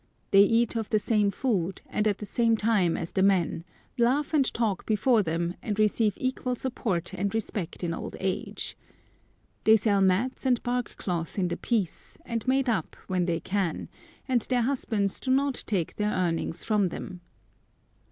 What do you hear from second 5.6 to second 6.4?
and receive